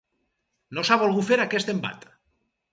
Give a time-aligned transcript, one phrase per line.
[0.77, 2.11] No s’ha volgut fer aquest embat.